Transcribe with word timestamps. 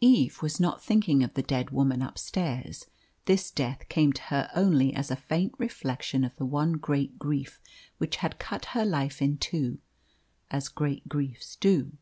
Eve 0.00 0.40
was 0.40 0.58
not 0.58 0.82
thinking 0.82 1.22
of 1.22 1.34
the 1.34 1.42
dead 1.42 1.68
woman 1.68 2.00
upstairs. 2.00 2.86
This 3.26 3.50
death 3.50 3.86
came 3.90 4.14
to 4.14 4.22
her 4.22 4.50
only 4.56 4.94
as 4.94 5.10
a 5.10 5.14
faint 5.14 5.52
reflection 5.58 6.24
of 6.24 6.34
the 6.36 6.46
one 6.46 6.78
great 6.78 7.18
grief 7.18 7.60
which 7.98 8.16
had 8.24 8.38
cut 8.38 8.64
her 8.72 8.86
life 8.86 9.20
in 9.20 9.36
two 9.36 9.80
as 10.50 10.70
great 10.70 11.06
griefs 11.06 11.54
do. 11.56 11.98